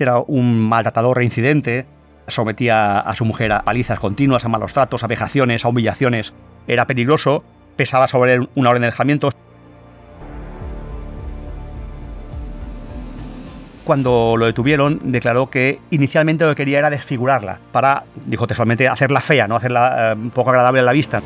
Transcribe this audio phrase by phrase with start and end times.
[0.00, 1.86] Era un maltratador reincidente,
[2.26, 6.32] sometía a su mujer a palizas continuas, a malos tratos, a vejaciones, a humillaciones.
[6.66, 7.44] Era peligroso,
[7.76, 9.30] pesaba sobre él una orden de alejamiento.
[13.84, 19.20] Cuando lo detuvieron, declaró que inicialmente lo que quería era desfigurarla, para, dijo textualmente, hacerla
[19.20, 21.20] fea, no hacerla eh, poco agradable a la vista.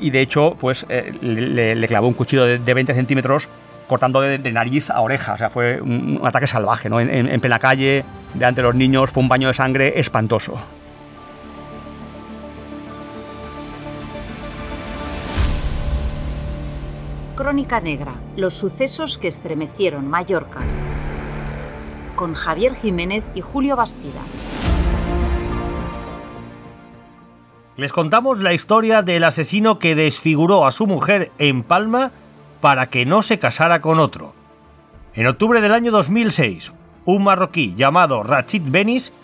[0.00, 3.48] Y de hecho, pues eh, le, clavó un cuchillo de, 20 centímetros
[3.86, 5.34] cortando de, nariz a oreja.
[5.34, 7.00] O sea, fue un, ataque salvaje, ¿no?
[7.00, 10.60] En, en, plena calle, delante de los niños, fue un baño de sangre espantoso.
[17.36, 20.60] Crónica Negra, los sucesos que estremecieron Mallorca,
[22.14, 24.20] con Javier Jiménez y Julio Bastida.
[27.80, 32.10] Les contamos la historia del asesino que desfiguró a su mujer en Palma
[32.60, 34.34] para que no se casara con otro.
[35.14, 36.72] En octubre del año 2006,
[37.06, 39.14] un marroquí llamado Rachid Benis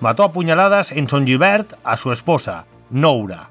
[0.00, 3.50] mató a puñaladas en Son Gilbert a su esposa, Noura.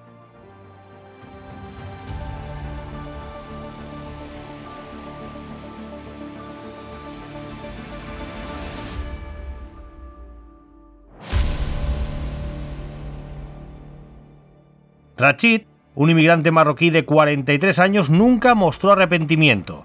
[15.25, 15.63] Rachid,
[15.95, 19.83] un inmigrante marroquí de 43 años, nunca mostró arrepentimiento.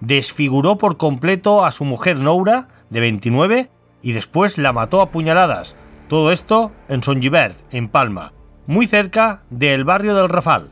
[0.00, 3.70] Desfiguró por completo a su mujer Noura, de 29,
[4.00, 5.74] y después la mató a puñaladas.
[6.08, 8.32] Todo esto en Givert, en Palma,
[8.68, 10.70] muy cerca del barrio del Rafal.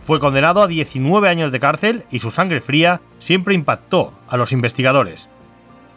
[0.00, 4.52] Fue condenado a 19 años de cárcel y su sangre fría siempre impactó a los
[4.52, 5.28] investigadores.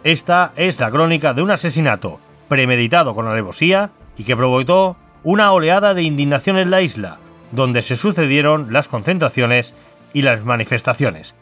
[0.03, 4.97] Esta es la crónica de un asesinato premeditado con alevosía y que provocó
[5.27, 7.17] una oleada de indignación en la isla,
[7.51, 9.75] donde se sucedieron las concentraciones
[10.13, 11.35] y las manifestaciones.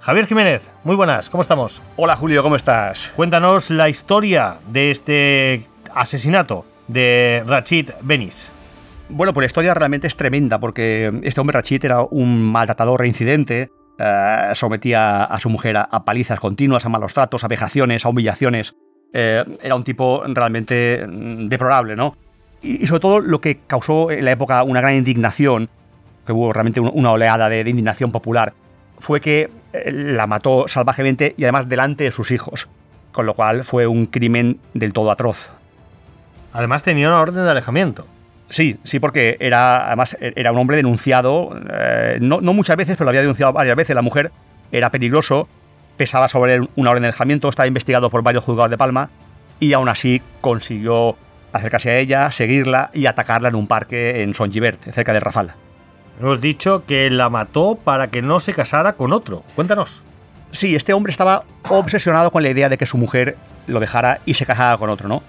[0.00, 1.82] Javier Jiménez, muy buenas, ¿cómo estamos?
[1.96, 3.12] Hola Julio, ¿cómo estás?
[3.14, 8.50] Cuéntanos la historia de este asesinato de Rachid Benis.
[9.10, 13.70] Bueno, pues la historia realmente es tremenda porque este hombre Rachid era un maltratador reincidente,
[13.98, 18.74] eh, sometía a su mujer a, palizas continuas, a malos tratos, a vejaciones, a humillaciones.
[19.12, 22.16] Eh, era un tipo realmente mm, deplorable, ¿no?
[22.64, 25.68] Y, sobre todo lo que causó en la época una gran indignación,
[26.26, 28.54] que hubo realmente una oleada de, indignación popular,
[28.98, 32.68] fue que eh, la mató salvajemente y además delante de sus hijos,
[33.12, 35.50] con lo cual fue un crimen del todo atroz.
[36.52, 38.06] Además tenía una orden de alejamiento.
[38.48, 43.06] Sí, sí, porque era, además, era un hombre denunciado, eh, no, no, muchas veces, pero
[43.06, 43.96] lo había denunciado varias veces.
[43.96, 44.30] La mujer
[44.70, 45.48] era peligroso,
[45.96, 49.10] pesaba sobre él una orden de alejamiento, estaba investigado por varios juzgados de Palma
[49.60, 51.16] y aún así consiguió
[51.54, 55.54] acercarse a ella, seguirla y atacarla en un parque en Son Givert, cerca de Rafal.
[56.20, 59.42] Hemos dicho que la mató para que no se casara con otro.
[59.54, 60.02] Cuéntanos.
[60.52, 64.34] Sí, este hombre estaba obsesionado con la idea de que su mujer lo dejara y
[64.34, 65.22] se casara con otro, ¿no?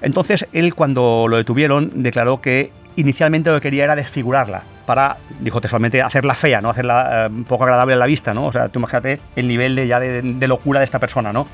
[0.00, 5.60] Entonces él cuando lo detuvieron declaró que inicialmente lo que quería era desfigurarla para, dijo
[5.60, 6.70] textualmente, hacerla fea, ¿no?
[6.70, 8.46] Hacerla eh, poco agradable a la vista, ¿no?
[8.46, 11.46] O sea, tú imagínate el nivel de, ya de, locura de esta persona, ¿no?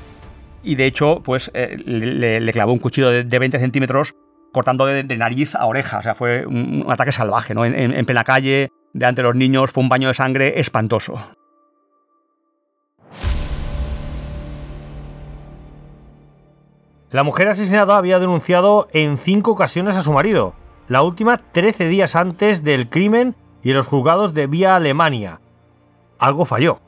[0.63, 4.15] Y de hecho, pues eh, le, clavó un cuchillo de, 20 centímetros
[4.51, 5.99] cortando de, nariz a oreja.
[5.99, 7.65] O sea, fue un, ataque salvaje, ¿no?
[7.65, 11.21] En, plena calle, delante de los niños, fue un baño de sangre espantoso.
[17.11, 20.53] La mujer asesinada había denunciado en cinco ocasiones a su marido,
[20.89, 25.39] la última 13 días antes del crimen y en los juzgados de Vía Alemania.
[26.19, 26.79] Algo falló.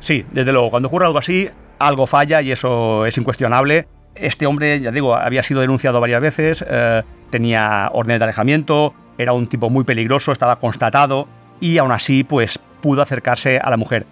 [0.00, 3.86] Sí, desde luego, cuando ocurre algo así, algo falla y eso es incuestionable.
[4.14, 9.32] Este hombre, ya digo, había sido denunciado varias veces, eh, tenía órdenes de alejamiento, era
[9.32, 11.28] un tipo muy peligroso, estaba constatado
[11.60, 14.06] y aún así pues pudo acercarse a la mujer.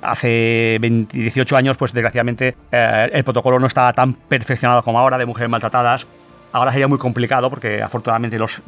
[0.00, 5.26] Hace 18 años, pues desgraciadamente eh, el protocolo no estaba tan perfeccionado como ahora de
[5.26, 6.06] mujeres maltratadas.
[6.52, 8.62] Ahora sería muy complicado porque afortunadamente los,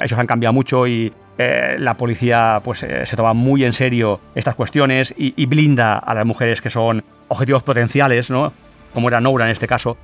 [0.00, 4.56] hechos han cambiado mucho y eh, la policía pues se toma muy en serio estas
[4.56, 8.52] cuestiones y, blinda a las mujeres que son objetivos potenciales, ¿no?
[8.92, 9.96] como era Noura en este caso.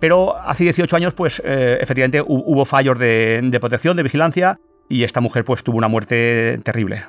[0.00, 4.58] Pero hace 18 años, pues eh, efectivamente hubo fallos de, protección, de vigilancia,
[4.88, 7.06] y esta mujer pues tuvo una muerte terrible.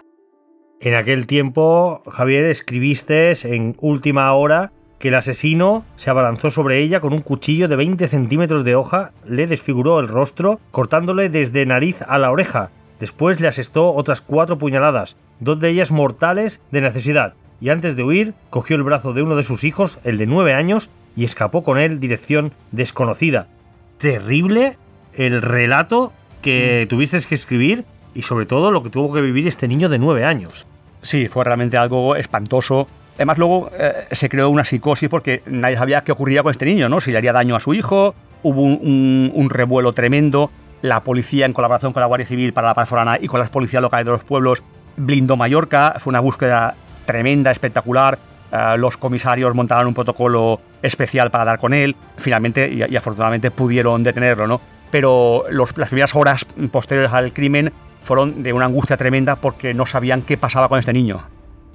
[0.79, 6.99] En aquel tiempo, Javier, escribiste en última hora que el asesino se abalanzó sobre ella
[6.99, 12.01] con un cuchillo de 20 centímetros de hoja, le desfiguró el rostro, cortándole desde nariz
[12.07, 12.69] a la oreja.
[12.99, 18.03] Después le asestó otras cuatro puñaladas, dos de ellas mortales de necesidad, y antes de
[18.03, 21.63] huir cogió el brazo de uno de sus hijos, el de nueve años, y escapó
[21.63, 23.47] con él dirección desconocida.
[23.97, 24.77] Terrible
[25.13, 26.89] el relato que mm.
[26.89, 30.25] tuviste que escribir y sobre todo lo que tuvo que vivir este niño de nueve
[30.25, 30.65] años.
[31.01, 32.87] Sí, fue realmente algo espantoso.
[33.15, 36.89] Además, luego eh, se creó una psicosis porque nadie sabía qué ocurría con este niño,
[36.89, 36.99] ¿no?
[36.99, 38.13] Si le haría daño a su hijo,
[38.43, 40.51] hubo un, revuelo tremendo.
[40.81, 43.49] La policía, en colaboración con la Guardia Civil para la paz forana y con las
[43.49, 44.61] policías locales de los pueblos,
[44.97, 45.95] blindó Mallorca.
[45.99, 46.75] Fue una búsqueda
[47.05, 48.19] tremenda, espectacular.
[48.51, 51.95] Eh, los comisarios montaron un protocolo especial para dar con él.
[52.17, 54.61] Finalmente y, afortunadamente pudieron detenerlo, ¿no?
[54.91, 57.71] Pero las primeras horas posteriores al crimen
[58.03, 61.23] fueron de una angustia tremenda porque no sabían qué pasaba con este niño.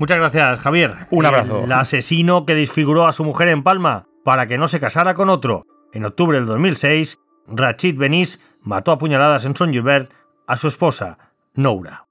[0.01, 1.07] Muchas gracias, Javier.
[1.11, 1.65] Un abrazo.
[1.65, 5.29] El asesino que desfiguró a su mujer en Palma para que no se casara con
[5.29, 5.67] otro.
[5.93, 10.11] En octubre del 2006, Rachid Benis mató a puñaladas en Son Gilbert
[10.47, 11.19] a su esposa,
[11.53, 12.07] Noura.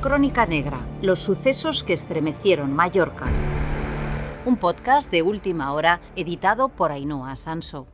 [0.00, 3.26] Crónica Negra, los sucesos que estremecieron Mallorca.
[4.46, 7.86] Un podcast de última hora editado por Ainhoa Sanso.